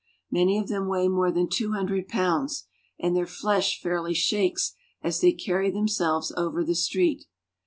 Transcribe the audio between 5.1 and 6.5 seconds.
they carry themselves